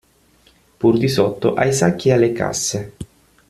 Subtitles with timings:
[0.79, 2.93] Pur di sotto ai sacchi e alle casse.